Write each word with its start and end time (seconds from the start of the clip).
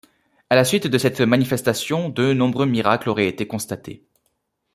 À 0.49 0.55
la 0.55 0.63
suite 0.63 0.87
de 0.87 0.97
cette 0.97 1.21
manifestation, 1.21 2.09
de 2.09 2.33
nombreux 2.33 2.65
miracles 2.65 3.07
auraient 3.11 3.27
été 3.27 3.45
constatés. 3.45 4.03